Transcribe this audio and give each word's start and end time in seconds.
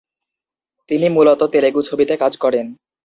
তিনি 0.89 1.07
মূলত 1.09 1.41
তেলুগু 1.53 1.81
ছবিতে 1.89 2.13
কাজ 2.17 2.33
করেন। 2.37 2.65